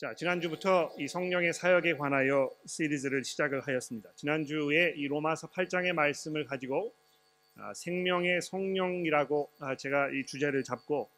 [0.00, 4.08] 자, 지난주부터 이 성령의 사역에 관하여 시리즈를 시작을 하였습니다.
[4.16, 6.94] 지난주에 이 로마서 8장의 말씀을 가지고
[7.56, 11.10] 아, 생명의 성령이라고 아, 제가 이 주제를 잡고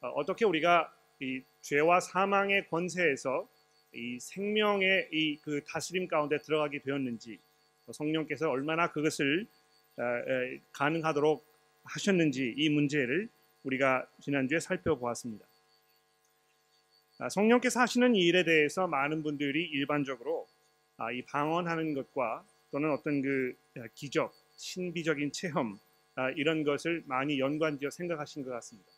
[0.00, 0.90] 아, 어떻게 우리가
[1.20, 3.46] 이 죄와 사망의 권세에서
[3.92, 7.38] 이 생명의 이 그 다스림 가운데 들어가게 되었는지
[7.92, 9.46] 성령께서 얼마나 그것을
[9.98, 11.44] 아, 에, 가능하도록
[11.84, 13.28] 하셨는지 이 문제를
[13.64, 15.49] 우리가 지난주에 살펴보았습니다.
[17.22, 20.48] 아, 성령께서 하시는 이 일에 대해서 많은 분들이 일반적으로
[20.96, 25.78] 아, 이 방언하는 것과 또는 어떤 그 아, 기적, 신비적인 체험
[26.36, 28.90] 이런 것을 많이 연관지어 생각하신 것 같습니다.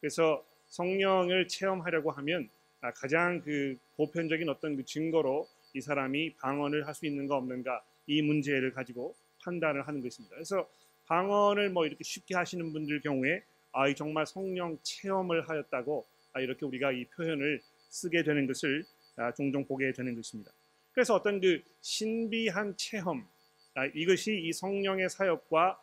[0.00, 2.48] 그래서 성령을 체험하려고 하면
[2.96, 8.72] 가장 그 보편적인 어떤 그 증거로 이 사람이 방언을 할 수 있는가 없는가 이 문제를
[8.72, 10.34] 가지고 판단을 하는 것입니다.
[10.34, 10.68] 그래서
[11.06, 16.92] 방언을 뭐 이렇게 쉽게 하시는 분들 경우에 아, 정말 성령 체험을 하였다고 아, 이렇게 우리가
[16.92, 18.84] 이 표현을 쓰게 되는 것을
[19.16, 20.52] 아, 종종 보게 되는 것입니다.
[20.92, 23.26] 그래서 어떤 그 신비한 체험
[23.74, 25.80] 아, 이것이 이 성령의 사역과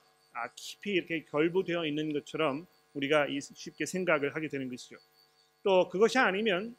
[0.56, 4.96] 깊이 이렇게 결부되어 있는 것처럼 우리가 쉽게 생각을 하게 되는 것이죠.
[5.64, 6.76] 또 그것이 아니면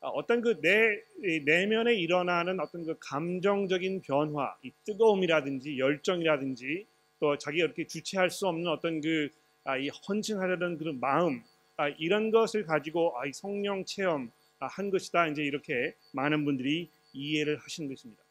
[0.00, 1.02] 어떤 그 내
[1.44, 6.86] 내면에 일어나는 어떤 그 감정적인 변화, 이 뜨거움이라든지 열정이라든지
[7.20, 9.30] 또 자기가 이렇게 주체할 수 없는 어떤 그
[9.78, 11.42] 이 헌신하려는 그런 마음 아,
[11.88, 15.28] 이런 것을 가지고 아, 성령 체험 아, 한 것이다.
[15.28, 18.22] 이제 이렇게 많은 분들이 이해를 하시는 것입니다.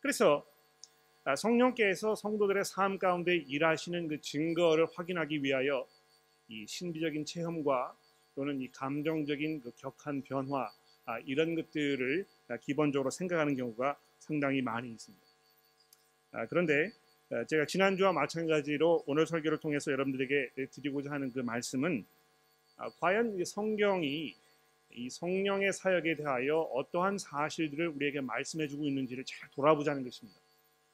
[0.00, 0.46] 그래서
[1.36, 5.86] 성령께서 성도들의 삶 가운데 일하시는 그 증거를 확인하기 위하여
[6.48, 7.96] 이 신비적인 체험과
[8.36, 10.70] 또는 이 감정적인 그 격한 변화
[11.24, 12.24] 이런 것들을
[12.60, 15.26] 기본적으로 생각하는 경우가 상당히 많이 있습니다.
[16.48, 16.92] 그런데
[17.48, 22.15] 제가 지난주와 마찬가지로 오늘 설교를 통해서 여러분들에게 드리고자 하는 그 말씀은 아,
[23.00, 24.34] 과연 성경이
[24.96, 30.40] 이 성령의 사역에 대하여 어떠한 사실들을 우리에게 말씀해주고 있는지를 잘 돌아보자는 것입니다.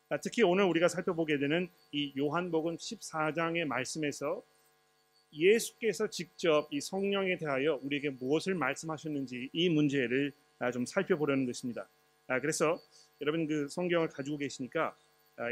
[0.08, 4.42] 아, 특히 오늘 우리가 살펴보게 되는 이 요한복음 14장의 말씀에서
[5.32, 11.88] 예수께서 직접 이 성령에 대하여 우리에게 무엇을 말씀하셨는지 이 문제를 아, 좀 살펴보려는 것입니다.
[12.40, 12.78] 그래서
[13.20, 14.96] 여러분 그 성경을 가지고 계시니까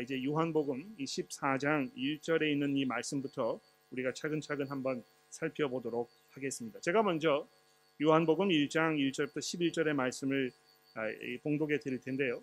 [0.03, 3.61] 이제 요한복음 14장 1절에 있는 이 말씀부터
[3.91, 6.81] 우리가 차근차근 한번 살펴보도록 하겠습니다.
[6.81, 7.49] 제가 먼저
[8.01, 10.51] 요한복음 1장 1절부터 11절의 말씀을
[10.95, 11.03] 아,
[11.43, 12.43] 봉독해 드릴 텐데요.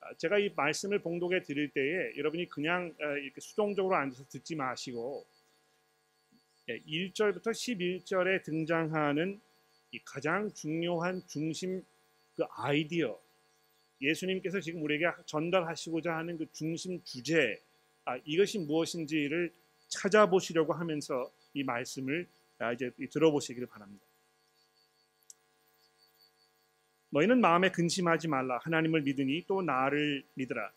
[0.00, 5.24] 아, 제가 이 말씀을 봉독해 드릴 때에 여러분이 그냥 아, 이렇게 수동적으로 앉아서 듣지 마시고
[6.68, 9.40] 1절부터 예, 11절에 등장하는
[10.04, 11.84] 가장 중요한 중심
[12.34, 13.18] 그 아이디어
[14.00, 17.62] 예수님께서 지금 우리에게 전달하시고자 하는 그 중심 주제
[18.24, 19.52] 이것이 무엇인지를
[19.88, 22.33] 찾아보시려고 하면서 이 말씀을 아,
[22.74, 24.04] 이제 들어보시기를 바랍니다.
[27.10, 28.58] 너희는 마음에 근심하지 말라.
[28.62, 30.72] 하나님을 믿으니 또 나를 믿으라.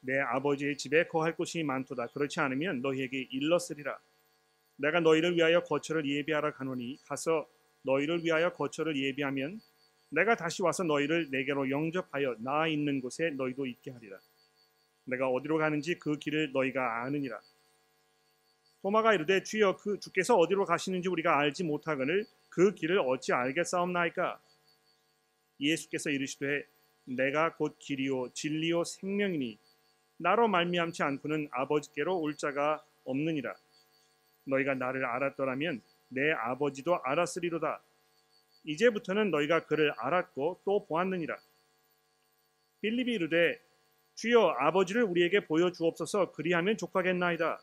[0.00, 2.06] 내 아버지의 집에 거할 곳이 많도다.
[2.08, 3.98] 그렇지 않으면 너희에게 일렀으리라.
[4.76, 7.48] 내가 너희를 위하여 거처를 예비하러 가노니 가서
[7.82, 9.60] 너희를 위하여 거처를 예비하면
[10.10, 14.18] 내가 다시 와서 너희를 내게로 영접하여 나 있는 곳에 너희도 있게 하리라.
[15.04, 17.40] 내가 어디로 가는지 그 길을 너희가 아느니라.
[18.88, 24.40] 도마가 이르되 주여 그 주께서 어디로 가시는지 우리가 알지 못하거늘 그 길을 어찌 알겠사옵나이까?
[25.60, 26.64] 예수께서 이르시되
[27.04, 29.58] 내가 곧 길이요 진리요 생명이니
[30.16, 33.54] 나로 말미암지 않고는 아버지께로 올 자가 없느니라.
[34.44, 37.82] 너희가 나를 알았더라면 내 아버지도 알았으리로다.
[38.64, 41.36] 이제부터는 너희가 그를 알았고 또 보았느니라.
[42.80, 43.60] 빌립이 이르되
[44.14, 46.32] 주여 아버지를 우리에게 보여 주옵소서.
[46.32, 47.60] 그리하면 족하겠나이다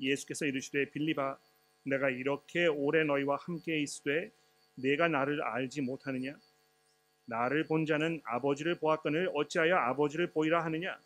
[0.00, 1.38] 예수께서 이르시되 빌리바
[1.84, 4.30] 내가 이렇게 오래 너희와 함께 있으되
[4.74, 6.36] 내가 나를 알지 못하느냐?
[7.26, 10.98] 나를 본 자는 아버지를 보았거늘 어찌하여 아버지를 보이라 하느냐?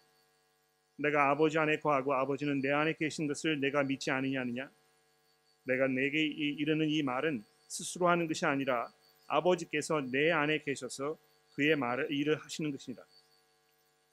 [0.97, 4.71] 내가 아버지 안에 거하고 아버지는 내 안에 계신 것을 내가 믿지 아니냐느냐?
[5.65, 8.93] 내가 내게 이르는 이 말은 스스로 하는 것이 아니라
[9.27, 11.17] 아버지께서 내 안에 계셔서
[11.55, 13.03] 그의 말을 일을 하시는 것이다.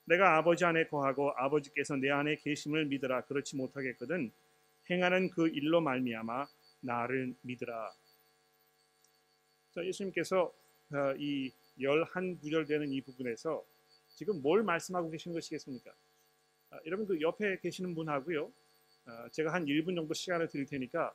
[0.06, 4.32] 내가 아버지 안에 거하고 아버지께서 내 안에 계심을 믿으라 그렇지 못하겠거든
[4.90, 6.48] 행하는 그 일로 말미암아
[6.82, 7.92] 나를 믿으라.
[9.72, 10.54] 자, 예수님께서
[10.94, 13.64] 어, 이 열한 구절 되는 이 부분에서
[14.16, 15.92] 지금 뭘 말씀하고 계신 것이겠습니까?
[16.72, 18.52] 아, 여러분 그 옆에 계시는 분하고요.
[19.06, 21.14] 아, 제가 한 1분 정도 시간을 드릴 테니까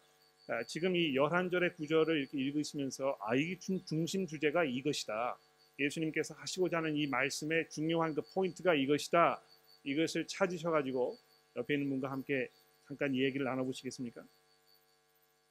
[0.48, 5.38] 아, 지금 이 열한 절의 구절을 이렇게 읽으시면서 아, 이 중심 주제가 이것이다.
[5.78, 9.42] 예수님께서 하시고자 하는 이 말씀의 중요한 그 포인트가 이것이다.
[9.84, 11.16] 이것을 찾으셔가지고
[11.56, 12.50] 옆에 있는 분과 함께
[12.93, 14.23] 잠깐 이 얘기를 나눠보시겠습니까?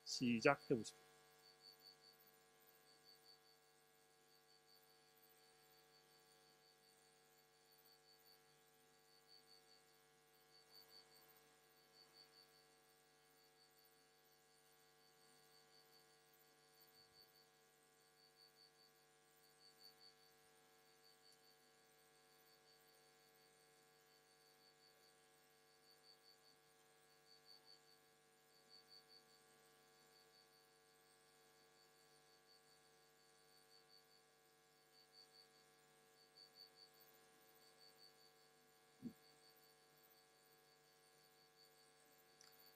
[0.04, 1.01] 시작해 보십시오.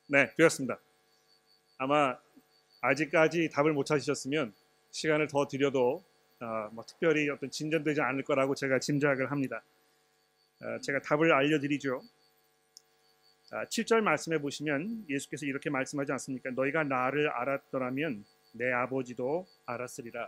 [0.08, 0.80] 네, 되었습니다.
[1.78, 2.18] 아마
[2.82, 4.54] 아직까지 답을 못 찾으셨으면
[4.92, 6.04] 시간을 더 드려도
[6.40, 9.64] 어, 뭐 특별히 어떤 진전되지 않을 거라고 제가 짐작을 합니다.
[10.62, 12.02] 어, 제가 답을 알려드리죠.
[13.52, 16.52] 아, 7절 말씀해 보시면 예수께서 이렇게 말씀하지 않습니까?
[16.52, 20.24] 너희가 나를 알았더라면 내 아버지도 알았으리라.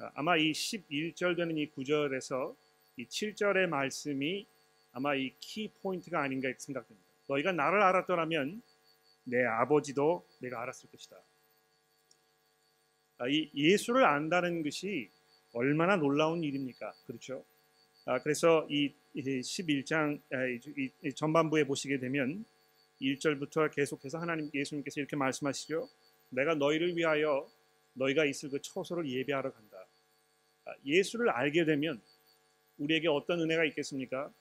[0.00, 2.56] 아, 아마 이 11절 되는 이 구절에서
[2.96, 4.46] 이 7절의 말씀이
[4.92, 7.08] 아마 이 키 포인트가 아닌가 생각됩니다.
[7.28, 8.62] 너희가 나를 알았더라면
[9.24, 11.16] 내 아버지도 내가 알았을 것이다.
[13.18, 15.10] 아, 이 예수를 안다는 것이
[15.52, 16.92] 얼마나 놀라운 일입니까?
[17.06, 17.44] 그렇죠?
[18.06, 20.20] 아, 그래서 이 11장
[21.04, 22.44] 이 전반부에 보시게 되면
[23.00, 25.88] 1절부터 계속해서 하나님 예수님께서 이렇게 말씀하시죠.
[26.30, 27.46] 내가 너희를 위하여
[27.94, 29.86] 너희가 있을 그 처소를 예배하러 간다.
[30.64, 32.00] 아, 예수를 알게 되면
[32.78, 34.32] 우리에게 어떤 은혜가 있겠습니까?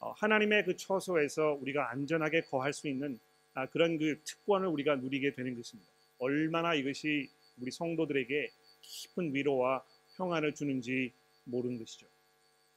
[0.00, 3.31] 어, 하나님의 그 처소에서 우리가 안전하게 거할 수 있는 아,
[3.70, 5.90] 그런 그 특권을 우리가 누리게 되는 것입니다.
[6.18, 7.28] 얼마나 이것이
[7.60, 8.50] 우리 성도들에게
[8.80, 9.84] 깊은 위로와
[10.16, 11.12] 평안을 주는지
[11.44, 12.06] 모르는 것이죠.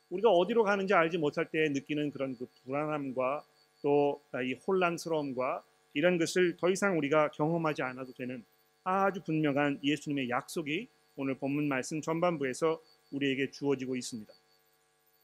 [0.09, 3.45] 우리가 어디로 가는지 알지 못할 때 느끼는 그런 그 불안함과
[3.81, 5.63] 또 이 혼란스러움과
[5.93, 8.43] 이런 것을 더 이상 우리가 경험하지 않아도 되는
[8.83, 12.81] 아주 분명한 예수님의 약속이 오늘 본문 말씀 전반부에서
[13.11, 14.33] 우리에게 주어지고 있습니다.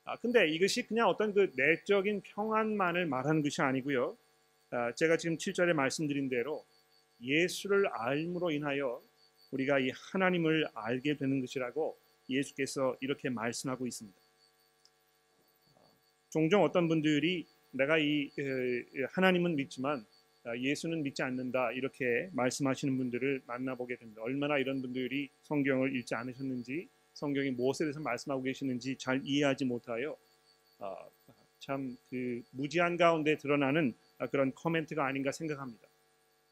[0.05, 4.15] 아, 근데 이것이 그냥 어떤 그 내적인 평안만을 말하는 것이 아니고요.
[4.73, 6.65] 아, 제가 지금 7절에 말씀드린 대로
[7.21, 9.03] 예수를 알므로 인하여
[9.51, 14.17] 우리가 이 하나님을 알게 되는 것이라고 예수께서 이렇게 말씀하고 있습니다.
[16.29, 18.31] 종종 어떤 분들이 내가 이
[19.09, 20.05] 하나님은 믿지만
[20.45, 24.21] 아, 예수는 믿지 않는다 이렇게 말씀하시는 분들을 만나보게 됩니다.
[24.23, 30.17] 얼마나 이런 분들이 성경을 읽지 않으셨는지 성경이 무엇에 대해서 말씀하고 계시는지 잘 이해하지 못하여
[30.79, 30.95] 아,
[31.59, 33.93] 참그 무지한 가운데 드러나는
[34.27, 35.87] 그런 코멘트가 아닌가 생각합니다.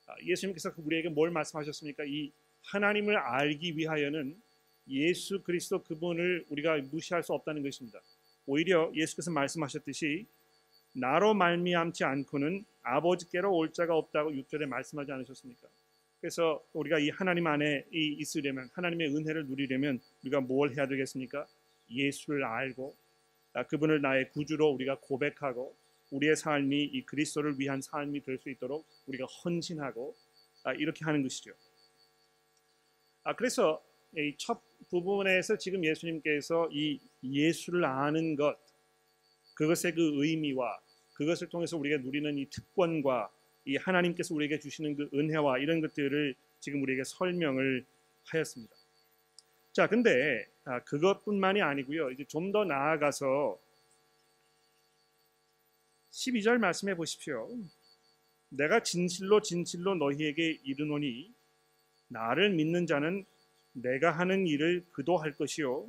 [0.08, 2.04] 아, 예수님께서 우리에게 뭘 말씀하셨습니까?
[2.06, 2.32] 이
[2.64, 4.36] 하나님을 알기 위하여는
[4.90, 8.00] 예수 그리스도 그분을 우리가 무시할 수 없다는 것입니다.
[8.46, 10.26] 오히려 예수께서 말씀하셨듯이
[10.94, 15.68] 나로 말미암지 않고는 아버지께로 올 자가 없다고 6절에 말씀하지 않으셨습니까?
[16.20, 21.46] 그래서 우리가 이 하나님 안에 있으려면 하나님의 은혜를 누리려면 우리가 뭘 해야 되겠습니까?
[21.90, 22.96] 예수를 알고
[23.54, 25.76] 아, 그분을 나의 구주로 우리가 고백하고
[26.12, 30.16] 우리의 삶이 이 그리스도를 위한 삶이 될 수 있도록 우리가 헌신하고
[30.64, 31.52] 아, 이렇게 하는 것이죠.
[33.24, 33.84] 아 그래서
[34.16, 38.58] 이 첫 부분에서 지금 예수님께서 이 예수를 아는 것
[39.56, 40.80] 그것의 그 의미와
[41.14, 43.30] 그것을 통해서 우리가 누리는 이 특권과
[43.66, 47.86] 이 하나님께서 우리에게 주시는 그 은혜와 이런 것들을 지금 우리에게 설명을
[48.26, 48.74] 하였습니다.
[49.74, 52.12] 자, 근데 아, 그것뿐만이 아니고요.
[52.12, 53.60] 이제 좀 더 나아가서
[56.12, 57.48] 12절 말씀해 보십시오.
[58.50, 61.32] 내가 진실로 진실로 너희에게 이르노니
[62.08, 63.26] 나를 믿는 자는
[63.74, 65.88] 내가 하는 일을 그도 할 것이요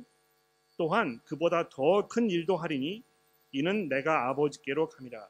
[0.77, 3.03] 또한 그보다 더 큰 일도 하리니
[3.51, 5.29] 이는 내가 아버지께로 감이라.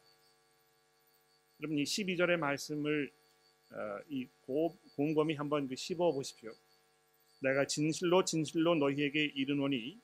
[1.62, 3.12] 여러분 이 12절의 말씀을
[3.71, 4.27] 어, 이
[4.95, 6.51] 곰곰이 한번 그 씹어 보십시오.
[7.39, 9.98] 내가 진실로 진실로 너희에게 이르노니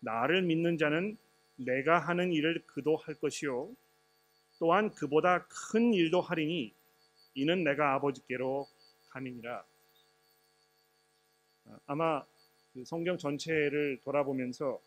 [0.00, 1.16] 나를 믿는 자는
[1.56, 3.74] 내가 하는 일을 그도 할 것이요
[4.58, 6.72] 또한 그보다 큰 일도 하리니
[7.34, 8.66] 이는 내가 아버지께로
[9.10, 9.64] 감이니라.
[11.66, 12.24] 어, 아마
[12.72, 14.80] 그 성경 전체를 돌아보면서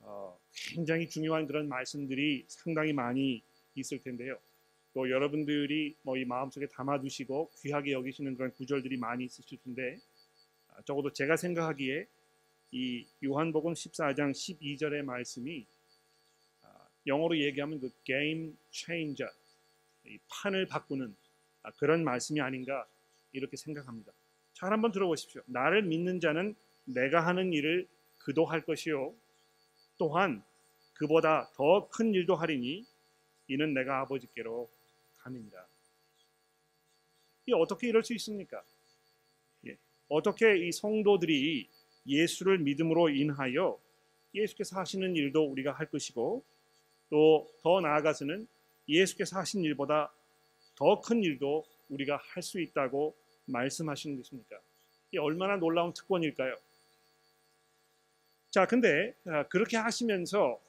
[0.00, 3.42] 어, 굉장히 중요한 그런 말씀들이 상당히 많이
[3.74, 4.38] 있을 텐데요.
[4.94, 9.98] 또 여러분들이 뭐 이 마음속에 담아두시고 귀하게 여기시는 그런 구절들이 많이 있으실 텐데
[10.68, 12.06] 아, 적어도 제가 생각하기에
[12.70, 15.73] 이 요한복음 14장 12절의 말씀이 아,
[17.06, 19.32] 영어로 얘기하면 그 game changer,
[20.06, 21.14] 이 판을 바꾸는
[21.62, 22.86] 아, 그런 말씀이 아닌가
[23.32, 24.12] 이렇게 생각합니다.
[24.52, 25.42] 잘 한번 들어보십시오.
[25.46, 29.14] 나를 믿는 자는 내가 하는 일을 그도 할 것이요.
[29.98, 30.42] 또한
[30.94, 32.84] 그보다 더 큰 일도 하리니
[33.48, 34.70] 이는 내가 아버지께로
[35.18, 35.66] 감입니다.
[37.46, 38.62] 이 어떻게 이럴 수 있습니까?
[39.66, 39.76] 예.
[40.08, 41.68] 어떻게 이 성도들이
[42.06, 43.78] 예수를 믿음으로 인하여
[44.34, 46.44] 예수께서 하시는 일도 우리가 할 것이고
[47.14, 48.48] 또 더 나아가서는
[48.88, 50.12] 예수께서 하신 일보다
[50.74, 53.16] 더 큰 일도 우리가 할 수 있다고
[53.46, 54.58] 말씀하시는 것입니까?
[55.12, 56.56] 이 얼마나 놀라운 특권일까요?
[58.50, 60.60] 자, 근데 아, 그렇게 하시면서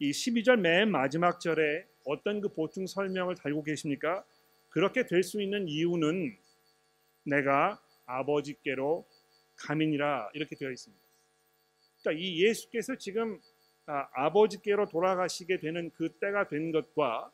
[0.00, 4.24] 이 12절 맨 마지막 절에 어떤 그 보충 설명을 달고 계십니까?
[4.70, 6.36] 그렇게 될 수 있는 이유는
[7.22, 9.06] 내가 아버지께로
[9.56, 11.04] 가민이라 이렇게 되어 있습니다.
[12.02, 13.40] 그러니까 이 예수께서 지금
[13.86, 17.32] 아, 버지께로 돌아가시게 되는 그 때가 된 것과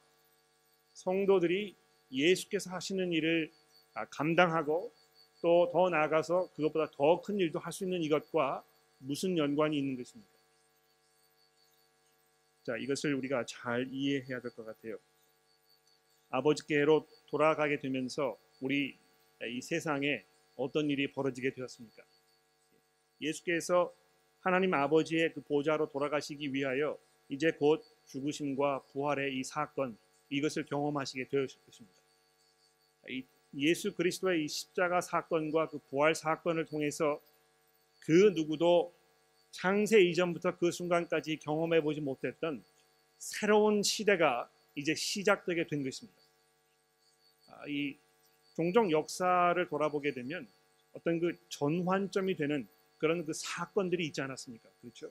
[0.92, 1.75] 성도들이
[2.11, 3.50] 예수께서 하시는 일을
[3.94, 4.92] 아, 감당하고
[5.40, 8.64] 또 더 나아가서 그것보다 더 큰 일도 할 수 있는 이것과
[8.99, 10.30] 무슨 연관이 있는 것입니까?
[12.64, 14.99] 자, 이것을 우리가 잘 이해해야 될 것 같아요.
[16.30, 18.97] 아버지께로 돌아가게 되면서 우리
[19.44, 22.02] 이 세상에 어떤 일이 벌어지게 되었습니까?
[23.21, 23.92] 예수께서
[24.42, 29.96] 하나님 아버지의 그 보좌로 돌아가시기 위하여 이제 곧 죽으심과 부활의 이 사건
[30.30, 31.99] 이것을 경험하시게 되었을 것입니다.
[33.08, 37.20] 이 예수 그리스도의 이 십자가 사건과 그 부활 사건을 통해서
[38.00, 38.92] 그 누구도
[39.52, 42.64] 창세 이전부터 그 순간까지 경험해 보지 못했던
[43.18, 46.20] 새로운 시대가 이제 시작되게 된 것입니다.
[47.49, 47.96] 아, 이
[48.56, 50.49] 종종 역사를 돌아보게 되면
[50.94, 52.66] 어떤 그 전환점이 되는
[53.02, 54.68] 그런 그 사건들이 있지 않았습니까?
[54.80, 55.11] 그렇죠?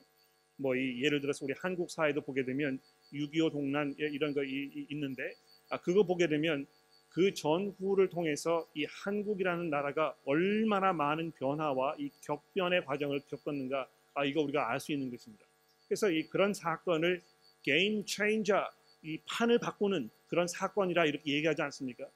[0.56, 2.78] 뭐 이 예를 들어서 우리 한국 사회도 보게 되면
[3.12, 5.34] 6.25 동란 이런 거 이, 있는데
[5.68, 6.66] 아 그거 보게 되면
[7.10, 14.40] 그 전후를 통해서 이 한국이라는 나라가 얼마나 많은 변화와 이 격변의 과정을 겪었는가 아 이거
[14.40, 15.44] 우리가 알 수 있는 것입니다.
[15.86, 17.20] 그래서 이 그런 사건을
[17.62, 18.70] 게임 체인저
[19.02, 22.06] 이 판을 바꾸는 그런 사건이라 이렇게 얘기하지 않습니까?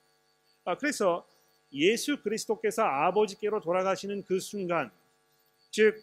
[0.64, 1.28] 아 그래서
[1.74, 4.90] 예수 그리스도께서 아버지께로 돌아가시는 그 순간
[5.76, 6.02] 즉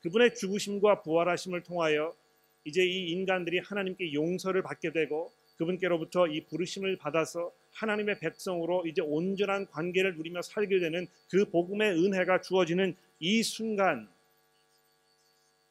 [0.00, 2.16] 그분의 죽으심과 부활하심을 통하여
[2.64, 9.68] 이제 이 인간들이 하나님께 용서를 받게 되고 그분께로부터 이 부르심을 받아서 하나님의 백성으로 이제 온전한
[9.68, 14.10] 관계를 누리며 살게 되는 그 복음의 은혜가 주어지는 이 순간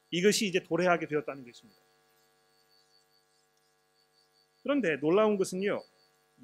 [0.09, 1.81] 이것이 이제 도래하게 되었다는 것입니다.
[4.63, 5.83] 그런데 놀라운 것은요.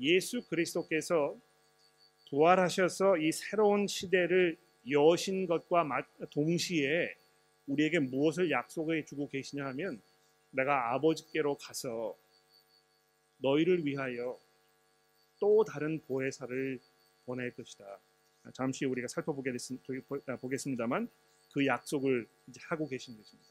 [0.01, 1.33] 예수 그리스도께서
[2.29, 4.57] 부활하셔서 이 새로운 시대를
[4.89, 5.87] 여신 것과
[6.31, 7.15] 동시에
[7.67, 10.01] 우리에게 무엇을 약속해 주고 계시냐 하면
[10.51, 12.17] 내가 아버지께로 가서
[13.37, 14.37] 너희를 위하여
[15.39, 16.79] 또 다른 보혜사를
[17.25, 17.99] 보낼 것이다.
[18.53, 21.09] 잠시 우리가 살펴보겠습니다만
[21.53, 23.49] 그 약속을 이제 하고 계신 것입니다.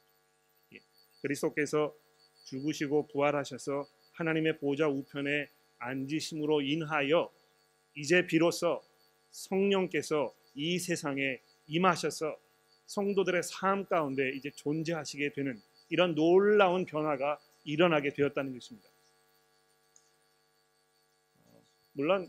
[0.72, 0.78] 예.
[1.22, 1.94] 그리스도께서
[2.44, 7.30] 죽으시고 부활하셔서 하나님의 보좌 우편에 앉으심으로 인하여
[7.94, 8.82] 이제 비로소
[9.30, 12.36] 성령께서 이 세상에 임하셔서
[12.86, 15.60] 성도들의 삶 가운데 이제 존재하시게 되는
[15.90, 18.88] 이런 놀라운 변화가 일어나게 되었다는 것입니다.
[21.92, 22.28] 물론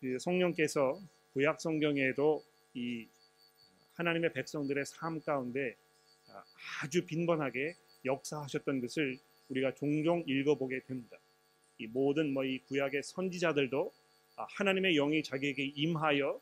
[0.00, 1.00] 그 성령께서
[1.32, 2.44] 구약 성경에도
[2.74, 3.06] 이
[3.94, 5.76] 하나님의 백성들의 삶 가운데
[6.82, 11.18] 아주 빈번하게 역사하셨던 것을 우리가 종종 읽어보게 됩니다.
[11.78, 13.92] 이 모든 뭐 이 구약의 선지자들도
[14.36, 16.40] 하나님의 영이 자기에게 임하여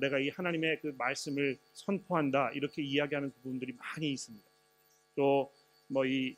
[0.00, 4.46] 내가 이 하나님의 그 말씀을 선포한다 이렇게 이야기하는 부분들이 많이 있습니다.
[5.16, 5.52] 또
[5.88, 6.36] 뭐이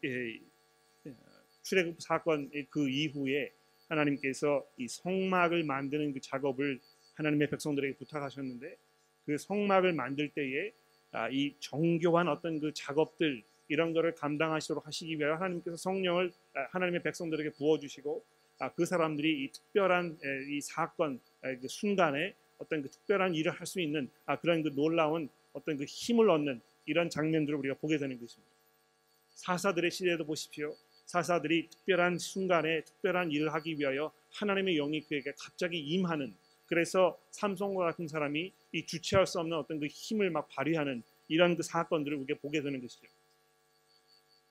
[1.63, 3.53] 출애굽 사건 그 이후에
[3.89, 6.81] 하나님께서 이 성막을 만드는 그 작업을
[7.15, 8.77] 하나님의 백성들에게 부탁하셨는데
[9.27, 10.73] 그 성막을 만들 때에
[11.13, 17.03] 아, 이 정교한 어떤 그 작업들 이런 거를 감당하시도록 하시기 위하여 하나님께서 성령을 아, 하나님의
[17.03, 18.25] 백성들에게 부어 주시고
[18.59, 20.19] 아, 그 사람들이 이 특별한
[20.51, 24.11] 이 사건 그 순간에 어떤 그 특별한 일을 할 수 있는
[24.41, 28.55] 그런 그 놀라운 어떤 그 힘을 얻는 이런 장면들을 우리가 보게 되는 것입니다.
[29.31, 30.75] 사사들의 시대도 보십시오.
[31.07, 36.35] 사사들이 특별한 순간에 특별한 일을 하기 위하여 하나님의 영이 그에게 갑자기 임하는
[36.67, 41.63] 그래서 삼성과 같은 사람이 이 주체할 수 없는 어떤 그 힘을 막 발휘하는 이런 그
[41.63, 43.07] 사건들을 우리가 보게 되는 것이죠.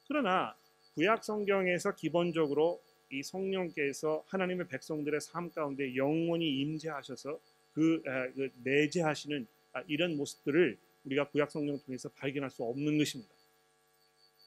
[0.07, 0.55] 그러나
[0.93, 2.81] 구약 성경에서 기본적으로
[3.12, 7.39] 이 성령께서 하나님의 백성들의 삶 가운데 영원히 임재하셔서
[7.75, 8.01] 그,
[8.36, 13.34] 그 내재하시는 아, 이런 모습들을 우리가 구약 성경을 통해서 발견할 수 없는 것입니다.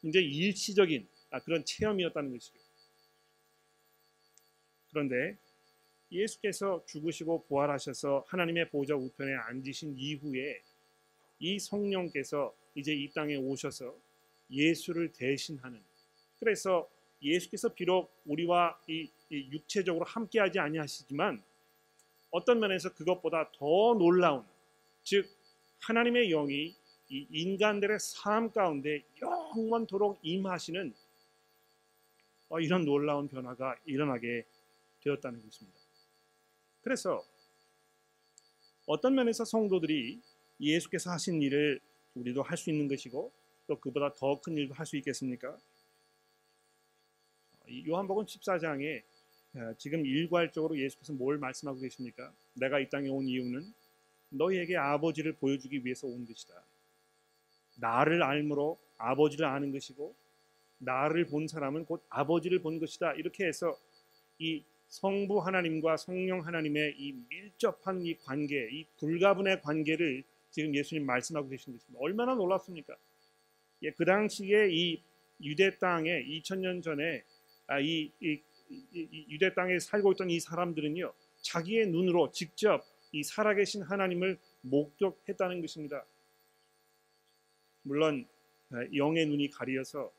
[0.03, 2.59] 이제 일시적인 아, 그런 체험이었다는 것이죠.
[4.89, 5.37] 그런데
[6.11, 10.63] 예수께서 죽으시고 부활하셔서 하나님의 보좌 우편에 앉으신 이후에
[11.39, 13.95] 이 성령께서 이제 이 땅에 오셔서
[14.51, 15.83] 예수를 대신하는
[16.39, 21.43] 그래서 예수께서 비록 우리와 이, 이 육체적으로 함께하지 아니하시지만
[22.31, 24.45] 어떤 면에서 그것보다 더 놀라운
[25.03, 25.29] 즉
[25.81, 26.77] 하나님의 영이
[27.11, 30.95] 이 인간들의 삶 가운데 영원토록 임하시는
[32.51, 34.45] 어, 이런 놀라운 변화가 일어나게
[35.01, 35.79] 되었다는 것입니다.
[36.83, 37.25] 그래서
[38.87, 40.21] 어떤 면에서 성도들이
[40.61, 41.81] 예수께서 하신 일을
[42.15, 43.33] 우리도 할 수 있는 것이고
[43.67, 45.57] 또 그보다 더 큰 일도 할 수 있겠습니까?
[47.87, 49.18] 요한복음 14장에 어,
[49.79, 52.33] 지금 일괄적으로 예수께서 뭘 말씀하고 계십니까?
[52.55, 53.73] 내가 이 땅에 온 이유는
[54.31, 56.55] 너희에게 아버지를 보여주기 위해서 온 것이다.
[57.77, 60.15] 나를 알므로 아버지를 아는 것이고
[60.79, 63.15] 나를 본 사람은 곧 아버지를 본 것이다.
[63.15, 63.77] 이렇게 해서
[64.38, 71.49] 이 성부 하나님과 성령 하나님의 이 밀접한 이 관계, 이 불가분의 관계를 지금 예수님 말씀하고
[71.49, 71.99] 계신 것입니다.
[72.00, 72.97] 얼마나 놀랍습니까?
[73.83, 75.03] 예, 그 당시에 이
[75.43, 77.23] 유대 땅에 2000년 전에
[77.67, 78.41] 아, 이, 이, 이,
[79.29, 86.05] 유대 땅에 살고 있던 이 사람들은요 자기의 눈으로 직접 이 살아계신 하나님을 목격했다는 것입니다.
[87.83, 88.27] 물론
[88.71, 90.13] 아, 영의 눈이 가리어서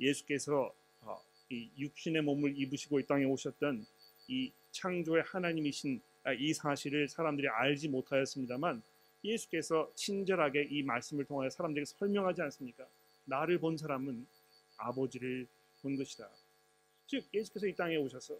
[0.00, 3.86] 예수께서 어, 이 육신의 몸을 입으시고 이 땅에 오셨던
[4.28, 8.82] 이 창조의 하나님이신 아, 이 사실을 사람들이 알지 못하였습니다만
[9.22, 12.86] 예수께서 친절하게 이 말씀을 통하여 사람들에게 설명하지 않습니까?
[13.24, 14.26] 나를 본 사람은
[14.76, 15.46] 아버지를
[15.80, 16.28] 본 것이다.
[17.06, 18.38] 즉 예수께서 이 땅에 오셔서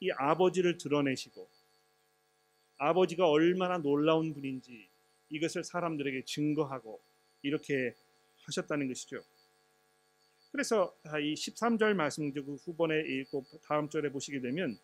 [0.00, 1.48] 이 아버지를 드러내시고
[2.78, 4.88] 아버지가 얼마나 놀라운 분인지
[5.30, 7.00] 이것을 사람들에게 증거하고
[7.42, 7.94] 이렇게
[8.44, 9.22] 하셨다는 것이죠.
[10.52, 14.78] 그래서 이 13절 말씀 그 후번에 읽고 다음 절에 보시게 되면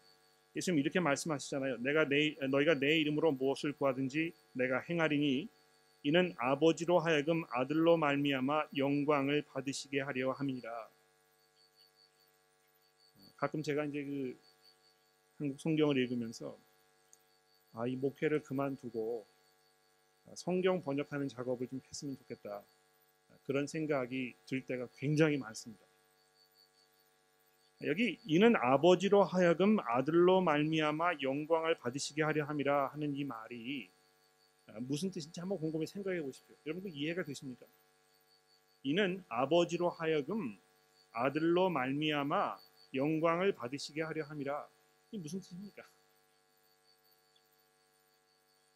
[0.56, 1.78] 예수님 이렇게 말씀하시잖아요.
[1.78, 5.48] 내가 내 너희가 내 이름으로 무엇을 구하든지 내가 행하리니
[6.02, 10.88] 이는 아버지로 하여금 아들로 말미암아 영광을 받으시게 하려 함이니라.
[13.40, 14.38] 가끔 제가 이제 그
[15.38, 16.58] 한국 성경을 읽으면서
[17.72, 19.26] 아, 이 목회를 그만두고
[20.34, 22.62] 성경 번역하는 작업을 좀 했으면 좋겠다.
[23.44, 25.82] 그런 생각이 들 때가 굉장히 많습니다.
[27.84, 33.88] 여기 이는 아버지로 하여금 아들로 말미암아 영광을 받으시게 하려 함이라 하는 이 말이
[34.80, 36.54] 무슨 뜻인지 한번 곰곰이 생각해 보십시오.
[36.66, 37.64] 여러분 그 이해가 되십니까?
[38.82, 40.58] 이는 아버지로 하여금
[41.12, 44.68] 아들로 말미암아 영광을 받으시게 하려 함이라.
[45.12, 45.82] 이 무슨 뜻입니까?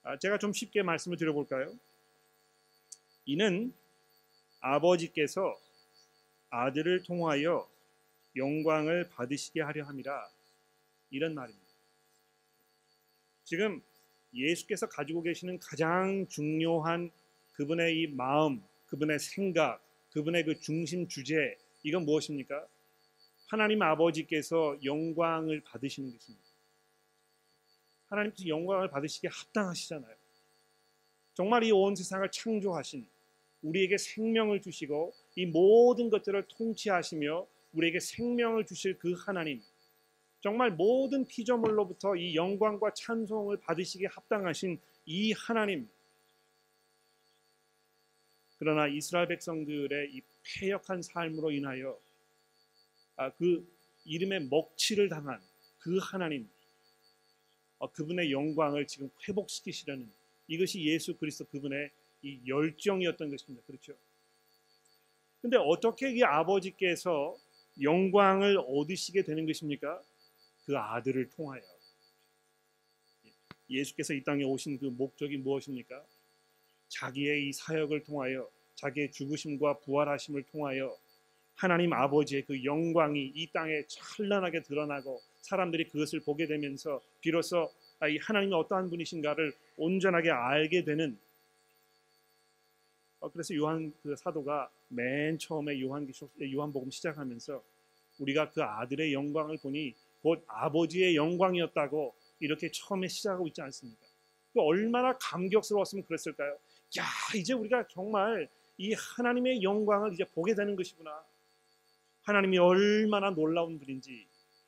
[0.02, 1.72] 아, 제가 좀 쉽게 말씀을 드려볼까요?
[3.24, 3.72] 이는
[4.60, 5.58] 아버지께서
[6.50, 7.68] 아들을 통하여
[8.36, 10.28] 영광을 받으시게 하려 함이라
[11.10, 11.64] 이런 말입니다.
[13.44, 13.82] 지금
[14.34, 17.10] 예수께서 가지고 계시는 가장 중요한
[17.52, 22.66] 그분의 이 마음, 그분의 생각, 그분의 그 중심 주제 이건 무엇입니까?
[23.54, 26.44] 하나님 아버지께서 영광을 받으시는 것입니다.
[28.08, 30.16] 하나님께서 영광을 받으시기에 합당하시잖아요.
[31.34, 33.06] 정말 이 온 세상을 창조하신
[33.62, 39.62] 우리에게 생명을 주시고 이 모든 것들을 통치하시며 우리에게 생명을 주실 그 하나님
[40.40, 45.88] 정말 모든 피조물로부터 이 영광과 찬송을 받으시기에 합당하신 이 하나님
[48.58, 52.13] 그러나 이스라엘 백성들의 이 패역한 삶으로 인하여 아,
[53.36, 53.66] 그
[54.04, 55.40] 이름의 먹칠을 당한
[55.78, 56.48] 그 하나님
[57.78, 60.10] 어, 그분의 영광을 지금 회복시키시려는
[60.48, 61.90] 이것이 예수 그리스도 그분의
[62.22, 63.64] 이 열정이었던 것입니다.
[63.66, 63.94] 그렇죠?
[65.40, 67.36] 근데 어떻게 이 아버지께서
[67.82, 70.02] 영광을 얻으시게 되는 것입니까?
[70.64, 71.62] 그 아들을 통하여.
[73.68, 76.02] 예수께서 이 땅에 오신 그 목적이 무엇입니까?
[76.88, 80.96] 자기의 이 사역을 통하여 자기의 죽으심과 부활하심을 통하여
[81.56, 88.18] 하나님 아버지의 그 영광이 이 땅에 찬란하게 드러나고 사람들이 그것을 보게 되면서 비로소 아, 이
[88.18, 91.16] 하나님이 어떠한 분이신가를 온전하게 알게 되는
[93.20, 97.62] 어, 그래서 요한 그 사도가 맨 처음에 요한기록 요한복음 시작하면서
[98.18, 104.06] 우리가 그 아들의 영광을 보니 곧 아버지의 영광이었다고 이렇게 처음에 시작하고 있지 않습니까?
[104.52, 106.56] 그 얼마나 감격스러웠으면 그랬을까요?
[106.98, 107.04] 야
[107.36, 111.24] 이제 우리가 정말 이 하나님의 영광을 이제 보게 되는 것이구나.
[112.24, 114.26] 하나님이 얼마나 놀라운 분인지,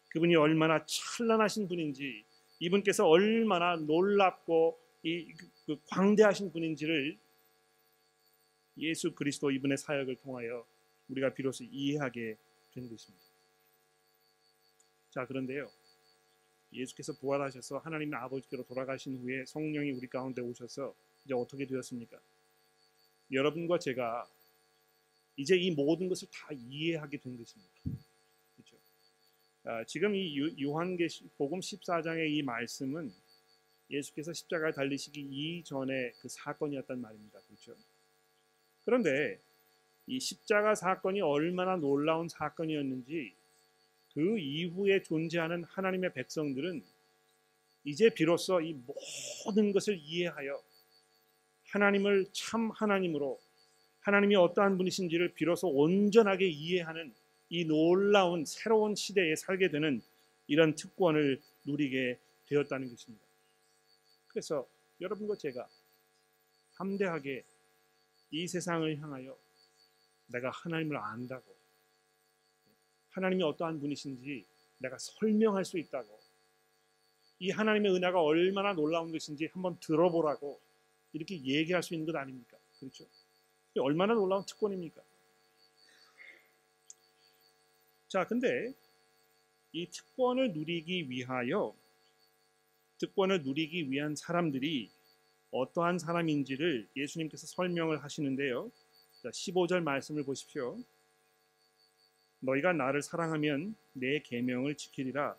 [0.09, 2.25] 그분이 얼마나 찬란하신 분인지,
[2.61, 7.19] 이분께서 얼마나 놀랍고 이, 그, 그 광대하신 분인지를
[8.79, 10.67] 예수 그리스도 이분의 사역을 통하여
[11.09, 12.37] 우리가 비로소 이해하게
[12.73, 13.25] 되는 것입니다.
[15.11, 15.71] 자, 그런데요.
[16.73, 22.19] 예수께서 부활하셔서 하나님 아버지께로 돌아가신 후에 성령이 우리 가운데 오셔서 이제 어떻게 되었습니까?
[23.33, 24.29] 여러분과 제가
[25.37, 27.73] 이제 이 모든 것을 다 이해하게 된 것입니다.
[28.55, 28.77] 그렇죠?
[29.65, 33.13] 아, 지금 이 요한복음 14장의 이 말씀은
[33.91, 37.41] 예수께서 십자가에 달리시기 이전의 그 사건이었단 말입니다.
[37.47, 37.77] 그렇죠?
[38.85, 39.41] 그런데
[40.07, 43.35] 이 십자가 사건이 얼마나 놀라운 사건이었는지
[44.15, 46.83] 그 이후에 존재하는 하나님의 백성들은
[47.85, 48.75] 이제 비로소 이
[49.45, 50.61] 모든 것을 이해하여
[51.69, 53.39] 하나님을 참 하나님으로
[54.07, 57.13] 하나님이 어떠한 분이신지를 비로소 온전하게 이해하는
[57.49, 60.01] 이 놀라운 새로운 시대에 살게 되는
[60.47, 62.17] 이런 특권을 누리게
[62.47, 63.27] 되었다는 것입니다.
[64.29, 64.65] 그래서
[65.01, 65.69] 여러분과 제가
[66.77, 67.45] 담대하게
[68.31, 69.37] 이 세상을 향하여
[70.29, 71.57] 내가 하나님을 안다고
[73.11, 74.45] 하나님이 어떠한 분이신지
[74.79, 76.17] 내가 설명할 수 있다고
[77.41, 80.61] 이 하나님의 은혜가 얼마나 놀라운 것인지 한번 들어보라고
[81.13, 82.57] 이렇게 얘기할 수 있는 것 아닙니까?
[82.79, 83.05] 그렇죠?
[83.81, 85.03] 얼마나 놀라운 특권입니까?
[88.09, 88.73] 자, 근데
[89.73, 91.75] 이 특권을 누리기 위하여
[92.99, 94.91] 특권을 누리기 위한 사람들이
[95.51, 98.71] 어떠한 사람인지를 예수님께서 설명을 하시는데요.
[99.23, 100.79] 자, 15절 말씀을 보십시오.
[102.41, 105.37] 너희가 나를 사랑하면 내 계명을 지키리라.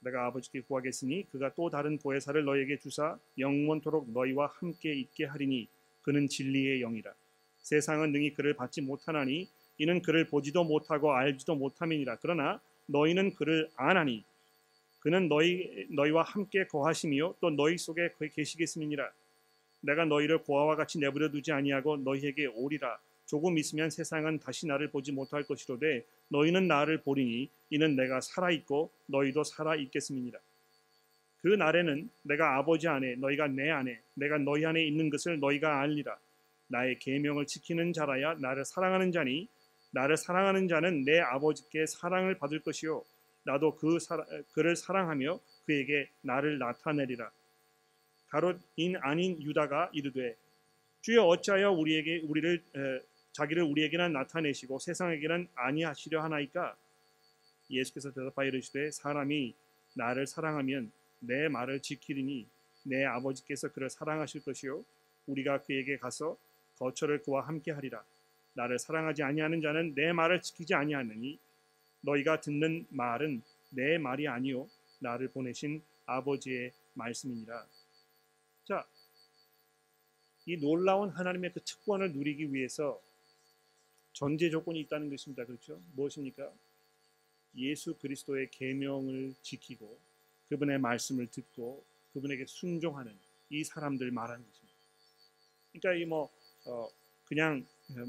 [0.00, 5.68] 내가 아버지께 구하겠으니 그가 또 다른 보혜사를 너희에게 주사 영원토록 너희와 함께 있게 하리니
[6.02, 7.14] 그는 진리의 영이라.
[7.62, 9.48] 세상은 능히 그를 받지 못하나니
[9.78, 12.18] 이는 그를 보지도 못하고 알지도 못함이니라.
[12.20, 14.24] 그러나 너희는 그를 아나니
[15.00, 19.10] 그는 너희 너희와 함께 거하시며 또 너희 속에 계시겠음이니라.
[19.80, 22.98] 내가 너희를 고아와 같이 내버려 두지 아니하고 너희에게 오리라.
[23.26, 28.90] 조금 있으면 세상은 다시 나를 보지 못할 것이로되 너희는 나를 보리니 이는 내가 살아 있고
[29.06, 30.38] 너희도 살아 있겠음이니라.
[31.40, 36.16] 그 날에는 내가 아버지 안에 너희가 내 안에 내가 너희 안에 있는 것을 너희가 알리라.
[36.72, 39.46] 나의 계명을 지키는 자라야 나를 사랑하는 자니
[39.90, 43.04] 나를 사랑하는 자는 내 아버지께 사랑을 받을 것이요.
[43.44, 47.30] 나도 그 사라, 그를 사랑하며 그에게 나를 나타내리라.
[48.28, 50.34] 가롯인 아닌 유다가 이르되
[51.02, 56.74] 주여 어찌하여 우리에게 우리를 에, 자기를 우리에게는 나타내시고 세상에게는 아니하시려 하나이까?
[57.70, 59.54] 예수께서 대답하여 이르시되 사람이
[59.94, 62.46] 나를 사랑하면 내 말을 지키리니
[62.84, 64.82] 내 아버지께서 그를 사랑하실 것이요.
[65.26, 66.38] 우리가 그에게 가서
[66.82, 68.04] 거처를 그와 함께 하리라
[68.54, 71.38] 나를 사랑하지 아니하는 자는 내 말을 지키지 아니하느니
[72.00, 74.68] 너희가 듣는 말은 내 말이 아니요
[74.98, 77.66] 나를 보내신 아버지의 말씀이니라
[78.64, 78.86] 자,
[80.46, 83.00] 이 놀라운 하나님의 그 특권을 누리기 위해서
[84.12, 85.44] 전제 조건이 있다는 것입니다.
[85.44, 85.80] 그렇죠?
[85.94, 86.52] 무엇입니까?
[87.56, 89.98] 예수 그리스도의 계명을 지키고
[90.48, 93.16] 그분의 말씀을 듣고 그분에게 순종하는
[93.50, 94.78] 이 사람들 말하는 것입니다.
[95.72, 96.30] 그러니까 이뭐
[96.64, 96.88] 어,
[97.26, 97.64] 그냥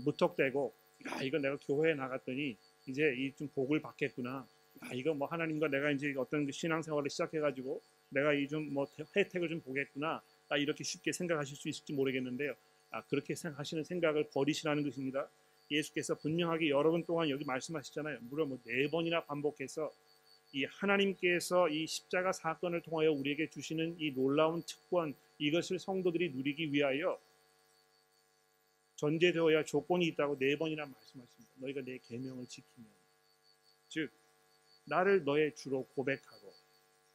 [0.06, 0.74] 무턱대고
[1.08, 2.56] 야 이거 내가 교회에 나갔더니
[2.88, 4.46] 이제 이 좀 복을 받겠구나.
[4.86, 9.50] 야 이거 뭐 하나님과 내가 이제 어떤 그 신앙생활을 시작해가지고 내가 이 좀 뭐 혜택을
[9.50, 10.22] 좀 보겠구나.
[10.50, 12.54] 아, 이렇게 쉽게 생각하실 수 있을지 모르겠는데요.
[12.92, 15.28] 아, 그렇게 생각하시는 생각을 버리시라는 것입니다.
[15.72, 18.20] 예수께서 분명하게 여러 번 동안 여기 말씀하시잖아요.
[18.30, 19.92] 무려 뭐 네 번이나 반복해서
[20.54, 27.20] 이 하나님께서 이 십자가 사건을 통하여 우리에게 주시는 이 놀라운 특권 이것을 성도들이 누리기 위하여
[28.96, 31.52] 전제되어야 조건이 있다고 네 번이나 말씀하십니다.
[31.56, 32.90] 너희가 내 계명을 지키면
[33.90, 34.12] 즉
[34.86, 36.54] 나를 너의 주로 고백하고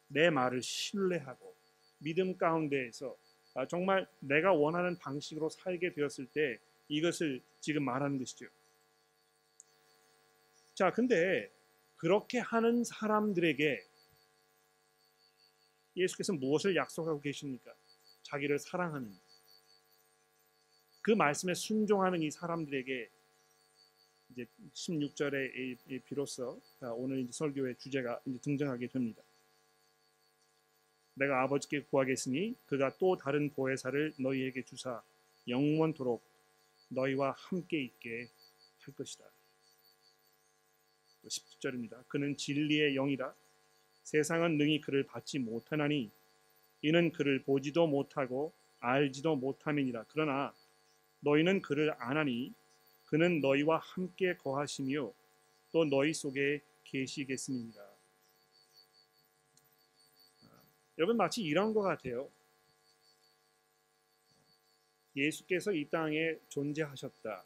[0.08, 1.54] 내 말을 신뢰하고
[1.98, 3.16] 믿음 가운데에서
[3.54, 8.46] 아, 정말 내가 원하는 방식으로 살게 되었을 때 이것을 지금 말하는 것이죠.
[10.74, 11.50] 자, 근데
[11.96, 13.84] 그렇게 하는 사람들에게
[15.96, 17.74] 예수께서 무엇을 약속하고 계십니까?
[18.22, 19.12] 자기를 사랑하는
[21.08, 23.08] 그 말씀에 순종하는 이 사람들에게
[24.28, 29.22] 이제 16절에 비로소 오늘 이제 설교의 주제가 이제 등장하게 됩니다.
[31.14, 35.02] 내가 아버지께 구하겠으니 그가 또 다른 보혜사를 너희에게 주사
[35.48, 36.22] 영원토록
[36.88, 38.28] 너희와 함께 있게
[38.80, 39.24] 할 것이다.
[41.24, 42.06] 10절입니다.
[42.08, 43.34] 그는 진리의 영이라
[44.02, 46.10] 세상은 능히 그를 받지 못하나니
[46.82, 50.04] 이는 그를 보지도 못하고 알지도 못함이니라.
[50.10, 50.52] 그러나
[51.20, 52.52] 너희는 그를 아나니
[53.07, 55.12] 그는 너희와 함께 거하시며
[55.72, 57.87] 또 너희 속에 계시겠습니다.
[60.98, 62.28] 여러분 마치 이런 것 같아요.
[65.16, 67.44] 예수께서 이 땅에 존재하셨다.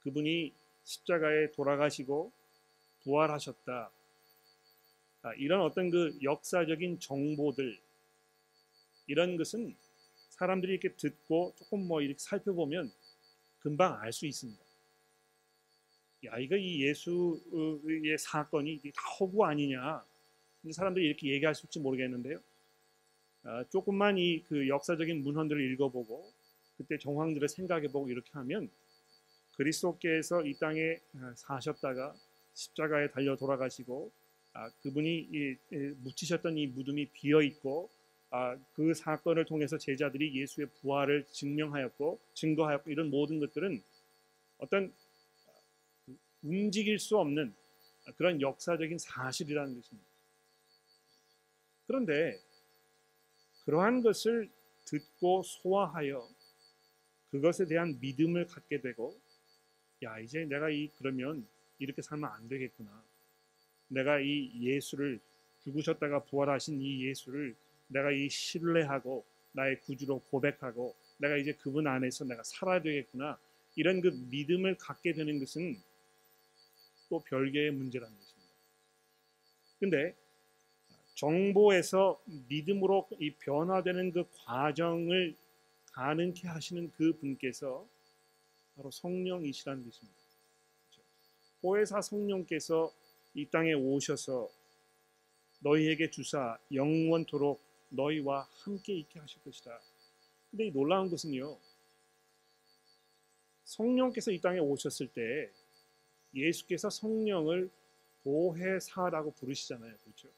[0.00, 0.52] 그분이
[0.84, 2.32] 십자가에 돌아가시고
[3.02, 3.90] 부활하셨다.
[5.22, 7.80] 아, 이런 어떤 그 역사적인 정보들
[9.08, 9.76] 이런 것은
[10.38, 12.92] 사람들이 이렇게 듣고 조금 뭐 이렇게 살펴보면
[13.60, 14.62] 금방 알 수 있습니다.
[16.26, 20.04] 야 이거 이 예수의 사건이 다 허구 아니냐?
[20.72, 22.40] 사람들이 이렇게 얘기할 수 있을지 모르겠는데요.
[23.44, 26.32] 아, 조금만 이 그 역사적인 문헌들을 읽어보고
[26.76, 28.68] 그때 정황들을 생각해보고 이렇게 하면
[29.56, 32.14] 그리스도께서 이 땅에 아, 사셨다가
[32.54, 34.10] 십자가에 달려 돌아가시고
[34.52, 35.56] 아, 그분이 이,
[36.02, 37.95] 묻히셨던 이 무덤이 비어 있고 아,
[38.74, 43.82] 그 사건을 통해서 제자들이 예수의 부활을 증명하였고 증거하였고 이런 모든 것들은
[44.58, 44.92] 어떤
[46.42, 47.54] 움직일 수 없는
[48.16, 50.08] 그런 역사적인 사실이라는 것입니다.
[51.86, 52.40] 그런데
[53.64, 54.50] 그러한 것을
[54.84, 56.28] 듣고 소화하여
[57.30, 59.18] 그것에 대한 믿음을 갖게 되고
[60.02, 61.46] 야 이제 내가 이 그러면
[61.78, 63.04] 이렇게 살면 안 되겠구나.
[63.88, 65.20] 내가 이 예수를
[65.64, 67.56] 죽으셨다가 부활하신 이 예수를
[67.88, 73.38] 내가 이 신뢰하고 나의 구주로 고백하고 내가 이제 그분 안에서 내가 살아야 되겠구나
[73.74, 75.76] 이런 그 믿음을 갖게 되는 것은
[77.08, 78.52] 또 별개의 문제라는 것입니다.
[79.78, 80.16] 근데
[81.14, 85.34] 정보에서 믿음으로 이 변화되는 그 과정을
[85.92, 87.86] 가능케 하시는 그 분께서
[88.74, 90.20] 바로 성령이시라는 것입니다.
[91.62, 92.92] 보혜사 성령께서
[93.34, 94.48] 이 땅에 오셔서
[95.60, 99.80] 너희에게 주사 영원토록 너희와 함께 있게 하실 것이다.
[100.50, 101.58] 근데 이 놀라운 것은요.
[103.64, 105.50] 성령께서 이 땅에 오셨을 때
[106.34, 107.70] 예수께서 성령을
[108.22, 109.94] 보혜사라고 부르시잖아요.
[110.04, 110.28] 그렇죠?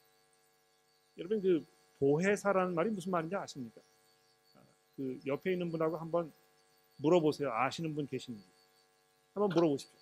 [1.16, 1.66] 여러분 그
[1.98, 3.80] 보혜사라는 말이 무슨 말인지 아십니까?
[4.54, 4.62] 아,
[4.96, 6.32] 그 옆에 있는 분하고 한번
[6.98, 7.52] 물어보세요.
[7.52, 8.46] 아시는 분 계시는지.
[9.34, 9.97] 한번 물어보십시오.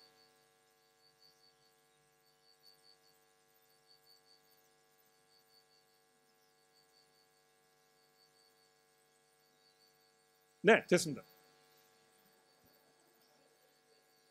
[10.67, 11.23] 네, 됐습니다.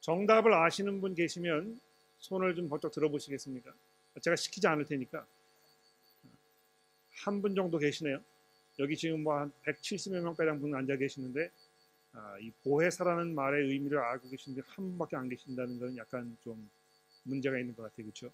[0.01, 1.81] 정답을 아시는 분 계시면
[2.19, 3.73] 손을 좀 번쩍 들어보시겠습니까?
[4.21, 5.27] 제가 시키지 않을 테니까
[7.25, 8.23] 한 분 정도 계시네요.
[8.79, 11.51] 여기 지금 뭐 한 170여 명가량 분 앉아 계시는데
[12.13, 16.69] 아, 이 보혜사라는 말의 의미를 알고 계신데 한 분밖에 안 계신다는 것은 약간 좀
[17.23, 18.31] 문제가 있는 것 같아요, 그렇죠?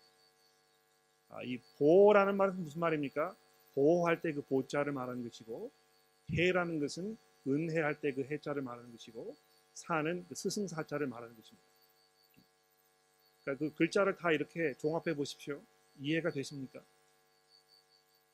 [1.29, 3.37] 아, 이 보호라는 말은 무슨 말입니까?
[3.75, 5.71] 보호할 때 그 보자를 말하는 것이고
[6.37, 9.37] 해라는 것은 은혜할 때 그 해자를 말하는 것이고
[9.75, 11.69] 사는 그 스승사자를 말하는 것입니다.
[13.43, 15.63] 그러니까 그 글자를 다 이렇게 종합해 보십시오.
[15.99, 16.83] 이해가 되십니까?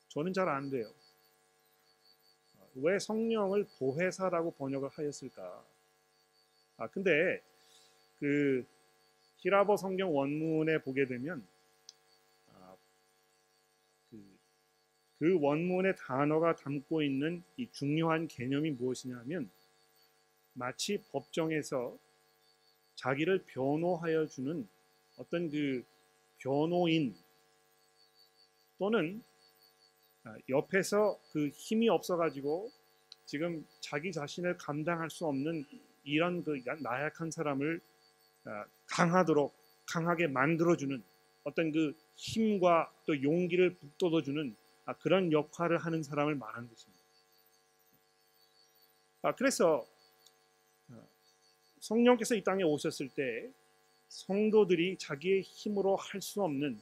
[0.09, 0.91] 저는 잘 안 돼요.
[2.75, 5.65] 왜 성령을 보혜사라고 번역을 하였을까?
[6.77, 7.41] 아 근데
[8.19, 8.65] 그
[9.37, 11.45] 히라버 성경 원문에 보게 되면
[12.47, 12.77] 아,
[14.09, 14.37] 그,
[15.19, 19.49] 그 원문의 단어가 담고 있는 이 중요한 개념이 무엇이냐면
[20.53, 21.97] 마치 법정에서
[22.95, 24.67] 자기를 변호하여 주는
[25.17, 25.83] 어떤 그
[26.37, 27.15] 변호인
[28.77, 29.21] 또는
[30.23, 32.71] 아, 옆에서 그 힘이 없어가지고
[33.25, 35.65] 지금 자기 자신을 감당할 수 없는
[36.03, 37.81] 이런 그 나약한 사람을
[38.45, 39.53] 아, 강하도록
[39.85, 41.03] 강하게 만들어주는
[41.43, 47.03] 어떤 그 힘과 또 용기를 북돋워주는 아, 그런 역할을 하는 사람을 말하는 것입니다.
[49.37, 49.85] 그래서
[51.79, 53.51] 성령께서 이 땅에 오셨을 때
[54.07, 56.81] 성도들이 자기의 힘으로 할 수 없는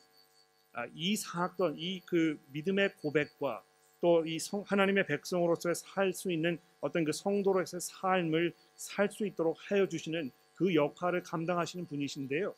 [0.74, 3.63] 아, 이 사건, 이그 믿음의 고백과
[4.00, 9.88] 또 이 하나님의 백성으로서 살 수 있는 어떤 그 성도로서의 삶을 살 수 있도록 하여
[9.88, 12.56] 주시는 그 역할을 감당하시는 분이신데요.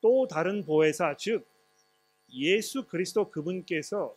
[0.00, 1.46] 또 다른 보혜사, 즉
[2.34, 4.16] 예수 그리스도 그분께서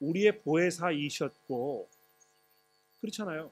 [0.00, 1.88] 우리의 보혜사이셨고
[3.00, 3.50] 그렇잖아요.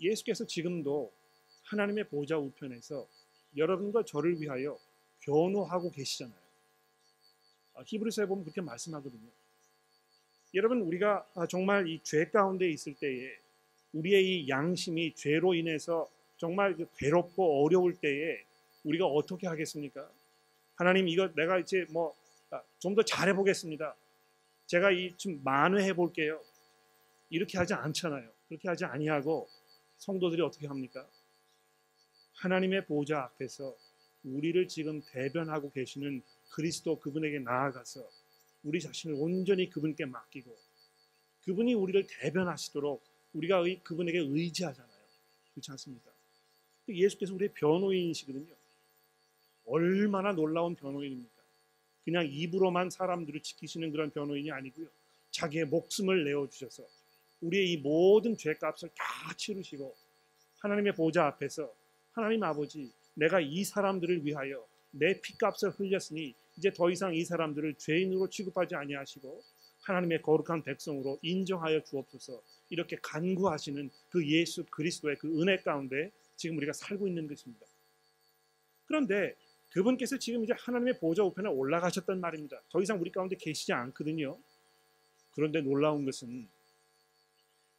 [0.00, 1.12] 예수께서 지금도
[1.64, 3.08] 하나님의 보좌 우편에서
[3.56, 4.78] 여러분과 저를 위하여
[5.20, 6.38] 변호하고 계시잖아요.
[7.74, 9.30] 아, 히브리서에 보면 그렇게 말씀하거든요.
[10.54, 13.30] 여러분 우리가 아, 정말 이 죄 가운데 있을 때에
[13.92, 18.44] 우리의 이 양심이 죄로 인해서 정말 그 괴롭고 어려울 때에
[18.84, 20.08] 우리가 어떻게 하겠습니까?
[20.76, 22.14] 하나님 이거 내가 이제 뭐
[22.78, 23.96] 좀더 아, 잘해 보겠습니다.
[24.66, 26.40] 제가 이 좀 만회해 볼게요.
[27.30, 28.30] 이렇게 하지 않잖아요.
[28.48, 29.48] 그렇게 하지 아니하고
[29.98, 31.08] 성도들이 어떻게 합니까?
[32.34, 33.76] 하나님의 보좌 앞에서
[34.24, 38.08] 우리를 지금 대변하고 계시는 그리스도 그분에게 나아가서
[38.64, 40.56] 우리 자신을 온전히 그분께 맡기고
[41.44, 44.96] 그분이 우리를 대변하시도록 우리가 그분에게 의지하잖아요.
[45.52, 46.10] 그렇지 않습니까?
[46.88, 48.54] 예수께서 우리의 변호인이시거든요.
[49.66, 51.42] 얼마나 놀라운 변호인입니까?
[52.04, 54.86] 그냥 입으로만 사람들을 지키시는 그런 변호인이 아니고요.
[55.30, 56.84] 자기의 목숨을 내어주셔서
[57.40, 59.94] 우리의 이 모든 죄값을 다 치르시고
[60.60, 61.72] 하나님의 보좌 앞에서
[62.12, 68.28] 하나님 아버지 내가 이 사람들을 위하여 내 피값을 흘렸으니 이제 더 이상 이 사람들을 죄인으로
[68.30, 69.42] 취급하지 아니하시고
[69.82, 76.72] 하나님의 거룩한 백성으로 인정하여 주옵소서 이렇게 간구하시는 그 예수 그리스도의 그 은혜 가운데 지금 우리가
[76.72, 77.66] 살고 있는 것입니다.
[78.86, 79.34] 그런데
[79.76, 82.62] 그분께서 지금 이제 하나님의 보좌 우편에 올라가셨단 말입니다.
[82.70, 84.38] 더 이상 우리 가운데 계시지 않거든요.
[85.32, 86.48] 그런데 놀라운 것은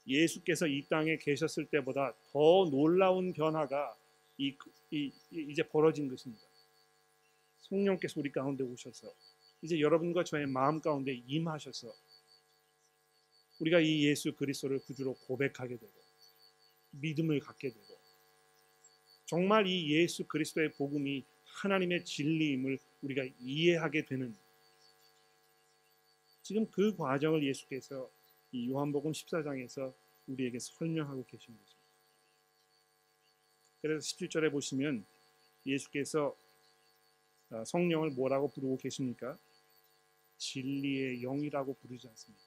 [0.06, 3.98] 예수께서 이 땅에 계셨을 때보다 더 놀라운 변화가
[4.38, 4.56] 이,
[4.92, 6.44] 이, 이제 벌어진 것입니다.
[7.62, 9.12] 성령께서 우리 가운데 오셔서
[9.64, 11.92] 이제 여러분과 저의 마음 가운데 임하셔서
[13.60, 15.94] 우리가 이 예수 그리스도를 구주로 고백하게 되고
[16.92, 17.98] 믿음을 갖게 되고
[19.26, 21.26] 정말 이 예수 그리스도의 복음이
[21.58, 24.36] 하나님의 진리임을 우리가 이해하게 되는
[26.44, 28.10] 지금 그 과정을 예수께서
[28.52, 29.94] 이 요한복음 14장에서
[30.28, 31.88] 우리에게 설명하고 계시는 것입니다.
[33.82, 35.06] 그래서 17절에 보시면
[35.66, 36.38] 예수께서
[37.50, 39.38] 아, 성령을 뭐라고 부르고 계십니까?
[40.38, 42.44] 진리의 영이라고 부르지 않습니까?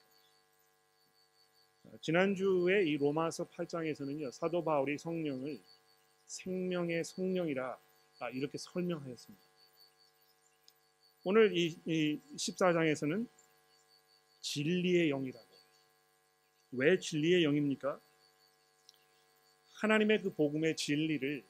[1.85, 5.59] 아, 지난주에 이 로마서 8장에서는요 사도 바울이 성령을
[6.27, 7.90] 생명의 성령이라 아,
[8.29, 9.45] 이렇게 설명하였습니다.
[11.23, 13.27] 오늘 이, 이 14장에서는
[14.41, 15.45] 진리의 영이라고
[16.73, 17.99] 왜 진리의 영입니까?
[19.73, 21.43] 하나님의 그 복음의 진리를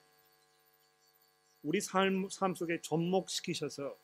[1.63, 3.97] 우리 삶, 삶 속에 접목시키셔서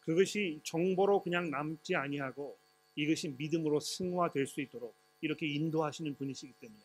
[0.00, 2.56] 그것이 정보로 그냥 남지 아니하고
[2.94, 6.80] 이것이 믿음으로 승화될 수 있도록 이렇게 인도하시는 분이시기 때문에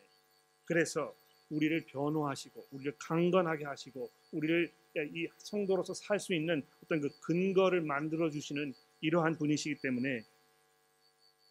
[0.64, 1.14] 그래서
[1.52, 4.72] 우리를 변호하시고 우리를 강건하게 하시고 우리를
[5.14, 10.24] 이 성도로서 살 수 있는 어떤 그 근거를 만들어 주시는 이러한 분이시기 때문에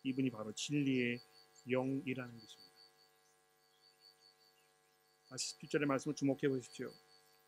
[0.03, 1.19] 이분이 바로 진리의
[1.69, 2.71] 영이라는 것입니다.
[5.29, 6.91] 다시 17절의 말씀을 주목해 보십시오.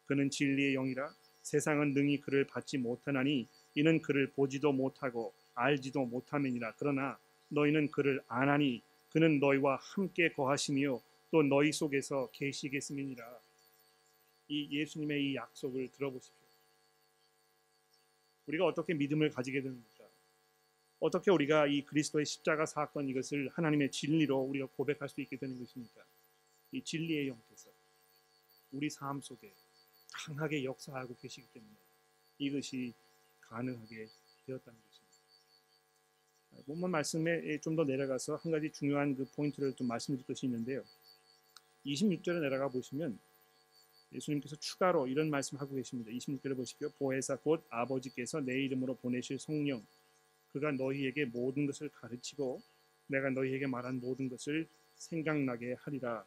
[0.05, 7.17] 그는 진리의 영이라 세상은 능히 그를 받지 못하나니 이는 그를 보지도 못하고 알지도 못함이니라 그러나
[7.49, 11.01] 너희는 그를 아나니 그는 너희와 함께 거하시며
[11.33, 13.41] 또 너희 속에서 계시겠음이니라
[14.49, 16.45] 이 예수님의 이 약속을 들어보십시오.
[18.45, 20.07] 우리가 어떻게 믿음을 가지게 되는가?
[20.99, 26.05] 어떻게 우리가 이 그리스도의 십자가 사건 이것을 하나님의 진리로 우리가 고백할 수 있게 되는 것입니까?
[26.71, 27.71] 이 진리의 영께서
[28.71, 29.51] 우리 삶 속에
[30.13, 31.73] 강하게 역사하고 계시기 때문에
[32.37, 32.93] 이것이
[33.41, 34.07] 가능하게
[34.45, 34.93] 되었다는 것입니다.
[36.67, 40.83] 본문 말씀에 좀 더 내려가서 한 가지 중요한 그 포인트를 좀 말씀드릴 것이 있는데요.
[41.85, 43.19] 26절에 내려가 보시면
[44.13, 46.11] 예수님께서 추가로 이런 말씀하고 계십니다.
[46.11, 46.89] 26절에 보십시오.
[46.99, 49.83] 보혜사 곧 아버지께서 내 이름으로 보내실 성령
[50.51, 52.61] 그가 너희에게 모든 것을 가르치고
[53.07, 56.25] 내가 너희에게 말한 모든 것을 생각나게 하리라.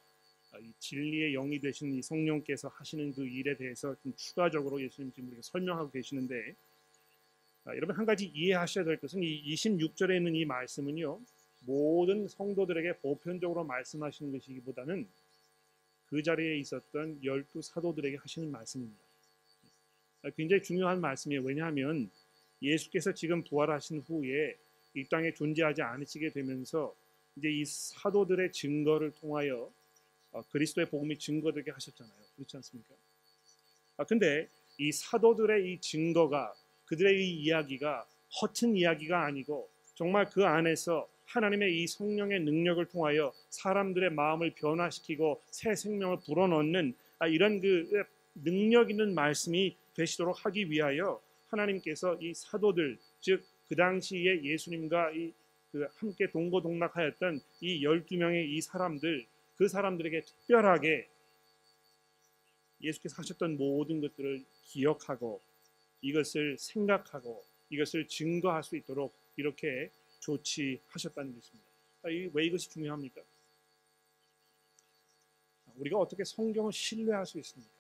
[0.53, 5.29] 아, 이 진리의 영이 되신 이 성령께서 하시는 그 일에 대해서 좀 추가적으로 예수님 지금
[5.29, 6.55] 우리가 설명하고 계시는데
[7.65, 11.21] 아, 여러분 한 가지 이해하셔야 될 것은 이 26절에 있는 이 말씀은요
[11.61, 15.07] 모든 성도들에게 보편적으로 말씀하시는 것이기보다는
[16.09, 19.03] 그 자리에 있었던 열두 사도들에게 하시는 말씀입니다.
[20.23, 21.43] 아, 굉장히 중요한 말씀이에요.
[21.43, 22.11] 왜냐하면
[22.63, 24.57] 예수께서 지금 부활하신 후에
[24.95, 26.95] 이 땅에 존재하지 않으시게 되면서
[27.37, 29.71] 이제 이 사도들의 증거를 통하여
[30.33, 32.15] 어, 그리스도의 복음이 증거되게 하셨잖아요.
[32.37, 32.95] 그렇지 않습니까?
[33.99, 36.55] 아 근데 이 사도들의 이 증거가
[36.87, 38.07] 그들의 이 이야기가
[38.41, 45.75] 허튼 이야기가 아니고 정말 그 안에서 하나님의 이 성령의 능력을 통하여 사람들의 마음을 변화시키고 새
[45.75, 53.45] 생명을 불어넣는 아, 이런 그 능력 있는 말씀이 되시도록 하기 위하여 하나님께서 이 사도들 즉
[53.69, 55.33] 그 당시에 예수님과 이
[55.77, 61.07] 그 함께 동고동락하였던 이 열두 명의 이 사람들 그 사람들에게 특별하게
[62.81, 65.43] 예수께서 하셨던 모든 것들을 기억하고
[66.01, 69.91] 이것을 생각하고 이것을 증거할 수 있도록 이렇게
[70.27, 71.71] 조치하셨다는 것입니다.
[72.03, 73.23] 아, 왜 이것이 중요합니까?
[75.77, 77.73] 우리가 어떻게 성경을 신뢰할 수 있습니까?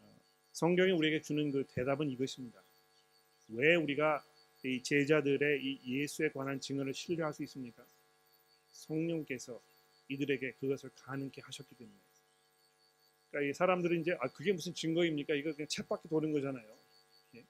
[0.00, 0.14] 아,
[0.52, 2.62] 성경이 우리에게 주는 그 대답은 이것입니다.
[3.48, 4.24] 왜 우리가
[4.64, 7.84] 이 제자들의 이 예수에 관한 증언을 신뢰할 수 있습니까?
[8.70, 9.60] 성령께서
[10.08, 11.96] 이들에게 그것을 가능케 하셨기 때문에.
[13.30, 15.34] 그러니까 이 사람들은 이제 아 그게 무슨 증거입니까?
[15.34, 16.78] 이거 그냥 책밖에 도는 거잖아요.
[17.36, 17.44] 예?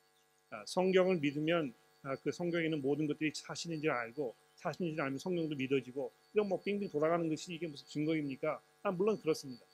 [0.51, 1.82] 아, 성경을 믿으면 아,
[2.23, 7.29] 그 성경에 있는 모든 것들이 사실인지 알고 사실인지 알면 성령도 믿어지고 이런 뭐 빙빙 돌아가는
[7.29, 8.61] 것이 이게 무슨 증거입니까?
[8.83, 9.65] 아, 물론 그렇습니다.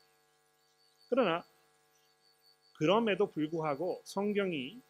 [1.09, 1.45] 그러나
[2.77, 4.81] 그럼에도 불구하고 성경이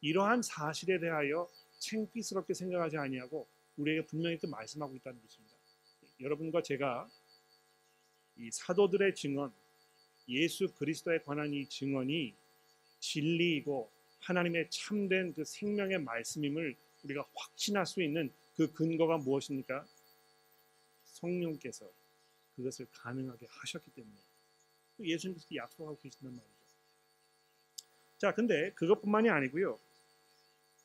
[0.00, 5.56] 이러한 사실에 대하여 창피스럽게 생각하지 아니하고 우리에게 분명히 또 말씀하고 있다는 것입니다.
[6.20, 7.08] 여러분과 제가
[8.36, 9.52] 이 사도들의 증언,
[10.28, 12.34] 예수 그리스도에 관한 이 증언이
[13.00, 13.91] 진리이고
[14.22, 19.84] 하나님의 참된 그 생명의 말씀임을 우리가 확신할 수 있는 그 근거가 무엇입니까?
[21.04, 21.90] 성령께서
[22.56, 24.16] 그것을 가능하게 하셨기 때문에
[25.00, 26.52] 예수님께서 약속하고 계신단 말이죠.
[28.18, 29.78] 자, 근데 그것뿐만이 아니고요.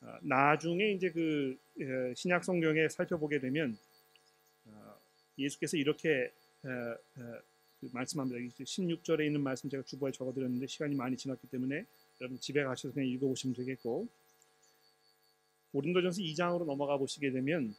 [0.00, 1.58] 아, 나중에 이제 그
[2.16, 3.78] 신약 성경에 살펴보게 되면
[4.66, 4.96] 아,
[5.38, 6.32] 예수께서 이렇게
[6.62, 8.38] 그 말씀합니다.
[8.64, 11.86] 16절에 있는 말씀 제가 주보에 적어드렸는데 시간이 많이 지났기 때문에
[12.20, 14.08] 여러분 집에 가셔서 그냥 읽어보시면 되겠고
[15.72, 17.74] 고린도전서 2장으로 넘어가 보시게 되면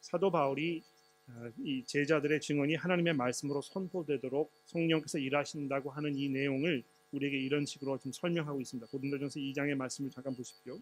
[0.00, 0.82] 사도 바울이
[1.26, 7.98] 아, 이 제자들의 증언이 하나님의 말씀으로 선포되도록 성령께서 일하신다고 하는 이 내용을 우리에게 이런 식으로
[7.98, 8.90] 좀 설명하고 있습니다.
[8.90, 10.78] 고린도전서 2장의 말씀을 잠깐 보십시오.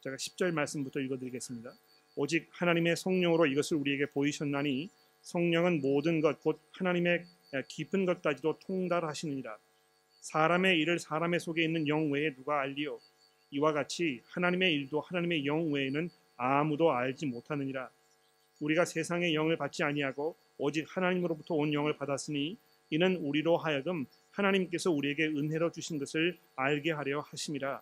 [0.00, 1.74] 제가 10절 말씀부터 읽어드리겠습니다.
[2.14, 4.88] 오직 하나님의 성령으로 이것을 우리에게 보이셨나니
[5.20, 7.26] 성령은 모든 것 곧 하나님의
[7.68, 9.58] 깊은 것까지도 통달하시느니라.
[10.26, 12.98] 사람의 일을 사람의 속에 있는 영 외에 누가 알리요?
[13.52, 17.88] 이와 같이 하나님의 일도 하나님의 영 외에는 아무도 알지 못하느니라.
[18.58, 22.56] 우리가 세상의 영을 받지 아니하고 오직 하나님으로부터 온 영을 받았으니
[22.90, 27.80] 이는 우리로 하여금 하나님께서 우리에게 은혜로 주신 것을 알게 하려 하심이라.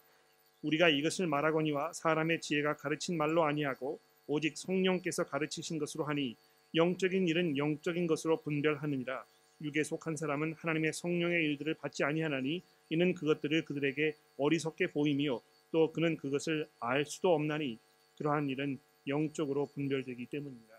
[0.64, 6.36] 우리가 이것을 말하거니와 사람의 지혜가 가르친 말로 아니하고 오직 성령께서 가르치신 것으로 하니
[6.74, 9.24] 영적인 일은 영적인 것으로 분별하느니라.
[9.60, 15.40] 육에 속한 사람은 하나님의 성령의 일들을 받지 아니하나니 이는 그것들을 그들에게 어리석게 보임이요
[15.70, 17.78] 또 그는 그것을 알 수도 없나니
[18.16, 20.74] 그러한 일은 영적으로 분별되기 때문입니다.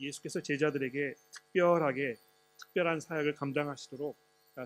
[0.00, 2.16] 예수께서 제자들에게 특별하게
[2.58, 4.16] 특별한 사역을 감당하시도록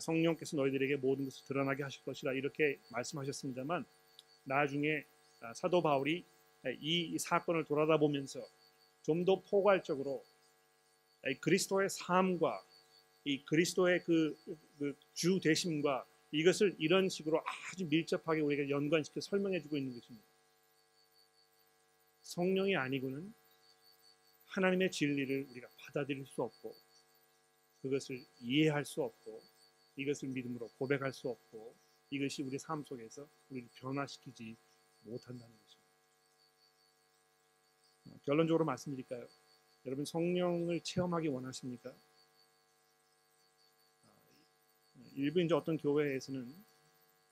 [0.00, 3.84] 성령께서 너희들에게 모든 것을 드러나게 하실 것이라 이렇게 말씀하셨습니다만
[4.44, 5.04] 나중에
[5.54, 6.24] 사도 바울이
[6.80, 8.40] 이 사건을 돌아다 보면서
[9.02, 10.24] 좀 더 포괄적으로
[11.40, 12.64] 그리스도의 삶과
[13.24, 14.36] 이 그리스도의 그주
[14.78, 20.26] 그 되심과 이것을 이런 식으로 아주 밀접하게 우리가 연관시켜 설명해주고 있는 것입니다.
[22.22, 23.32] 성령이 아니고는
[24.46, 26.74] 하나님의 진리를 우리가 받아들일 수 없고
[27.82, 29.42] 그것을 이해할 수 없고
[29.96, 31.76] 이것을 믿음으로 고백할 수 없고
[32.10, 34.56] 이것이 우리 삶 속에서 우리를 변화시키지
[35.02, 35.82] 못한다는 것입니다.
[38.06, 39.28] 어, 결론적으로 말씀드릴까요?
[39.84, 41.90] 여러분 성령을 체험하기 원하십니까?
[44.04, 46.54] 어, 일부 이제 어떤 교회에서는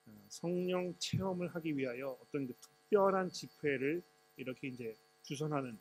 [0.07, 4.03] 어, 성령 체험을 하기 위하여 어떤 그 특별한 집회를
[4.37, 5.79] 이렇게 이제 주선하는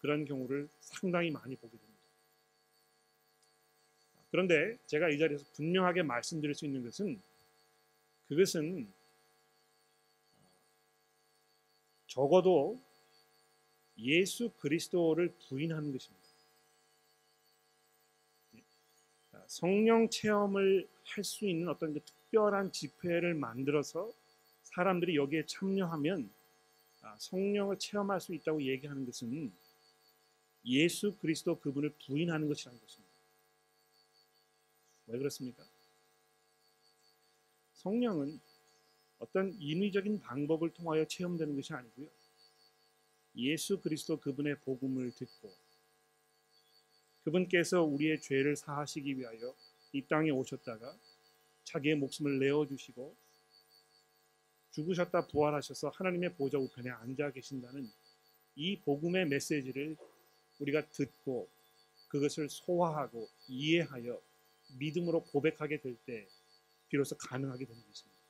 [0.00, 2.00] 그런 경우를 상당히 많이 보게 됩니다.
[4.30, 7.20] 그런데 제가 이 자리에서 분명하게 말씀드릴 수 있는 것은
[8.28, 8.92] 그것은
[12.06, 12.80] 적어도
[14.00, 16.20] 예수 그리스도를 부인하는 것입니다.
[19.46, 24.12] 성령 체험을 할 수 있는 어떤 그 특별한 집회를 만들어서
[24.62, 26.30] 사람들이 여기에 참여하면
[27.02, 29.52] 아, 성령을 체험할 수 있다고 얘기하는 것은
[30.66, 33.14] 예수 그리스도 그분을 부인하는 것이라는 것입니다.
[35.06, 35.64] 왜 그렇습니까?
[37.72, 38.38] 성령은
[39.18, 42.06] 어떤 인위적인 방법을 통하여 체험되는 것이 아니고요.
[43.36, 45.52] 예수 그리스도 그분의 복음을 듣고
[47.24, 49.54] 그분께서 우리의 죄를 사하시기 위하여
[49.92, 50.96] 이 땅에 오셨다가
[51.64, 53.14] 자기의 목숨을 내어 주시고
[54.72, 57.88] 죽으셨다 부활하셔서 하나님의 보좌 우편에 앉아 계신다는
[58.56, 59.96] 이 복음의 메시지를
[60.58, 61.48] 우리가 듣고
[62.08, 64.20] 그것을 소화하고 이해하여
[64.78, 66.26] 믿음으로 고백하게 될 때
[66.90, 68.20] 비로소 가능하게 되는 것입니다.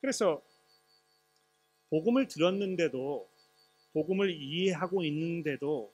[0.00, 0.42] 그래서
[1.90, 3.28] 복음을 들었는데도
[3.92, 5.92] 복음을 이해하고 있는데도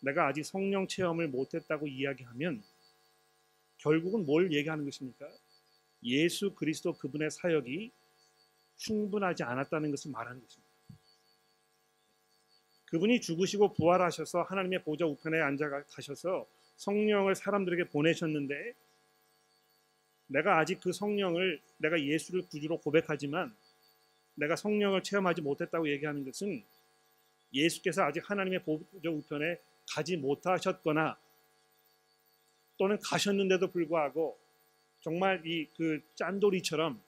[0.00, 2.62] 내가 아직 성령 체험을 못했다고 이야기하면
[3.78, 5.28] 결국은 뭘 얘기하는 것입니까?
[6.02, 7.90] 예수 그리스도 그분의 사역이
[8.76, 10.66] 충분하지 않았다는 것을 말하는 것입니다.
[12.86, 18.74] 그분이 죽으시고 부활하셔서 하나님의 보좌 우편에 앉아 가셔서 성령을 사람들에게 보내셨는데
[20.28, 23.54] 내가 아직 그 성령을 내가 예수를 구주로 고백하지만
[24.34, 26.62] 내가 성령을 체험하지 못했다고 얘기하는 것은
[27.56, 29.58] 예수께서 아직 하나님의 보좌 우편에
[29.94, 31.16] 가지 못하셨거나
[32.78, 34.38] 또는 가셨는데도 불구하고
[35.00, 37.00] 정말 이 그 짠돌이처럼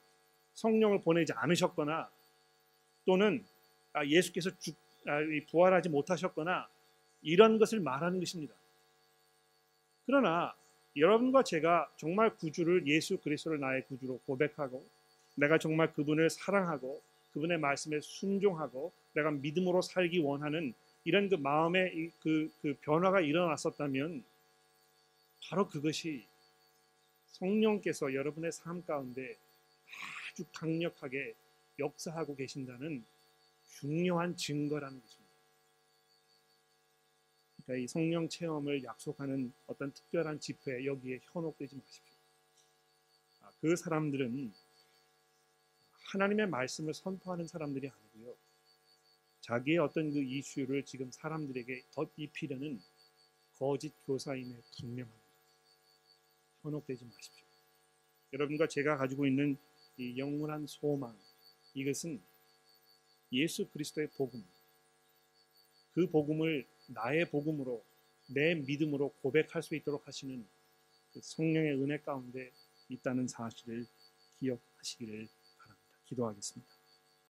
[0.54, 2.10] 성령을 보내지 않으셨거나
[3.06, 3.44] 또는
[3.92, 4.76] 아, 예수께서 죽,
[5.06, 5.20] 아,
[5.50, 6.68] 부활하지 못하셨거나
[7.22, 8.54] 이런 것을 말하는 것입니다.
[10.06, 10.54] 그러나
[10.96, 14.86] 여러분과 제가 정말 구주를 예수 그리스도를 나의 구주로 고백하고
[15.36, 20.72] 내가 정말 그분을 사랑하고 그분의 말씀에 순종하고 내가 믿음으로 살기 원하는
[21.04, 24.24] 이런 그 마음의 그, 그 변화가 일어났었다면
[25.48, 26.26] 바로 그것이
[27.32, 29.36] 성령께서 여러분의 삶 가운데
[30.30, 31.34] 아주 강력하게
[31.78, 33.04] 역사하고 계신다는
[33.78, 35.28] 중요한 증거라는 것입니다.
[37.64, 42.16] 그러니까 이 성령 체험을 약속하는 어떤 특별한 집회 여기에 현혹되지 마십시오.
[43.42, 44.52] 아, 그 사람들은
[46.12, 48.47] 하나님의 말씀을 선포하는 사람들이 아니고요.
[49.48, 52.82] 자기의 어떤 그 이슈를 지금 사람들에게 덧입히려는
[53.58, 55.26] 거짓 교사임에 분명합니다.
[56.60, 57.46] 현혹되지 마십시오.
[58.34, 59.56] 여러분과 제가 가지고 있는
[59.96, 61.18] 이 영원한 소망
[61.72, 62.20] 이것은
[63.32, 64.44] 예수 그리스도의 복음
[65.94, 67.82] 그 복음을 나의 복음으로
[68.26, 70.46] 내 믿음으로 고백할 수 있도록 하시는
[71.14, 72.52] 그 성령의 은혜 가운데
[72.90, 73.86] 있다는 사실을
[74.40, 75.26] 기억하시기를
[75.56, 75.98] 바랍니다.
[76.04, 76.77] 기도하겠습니다.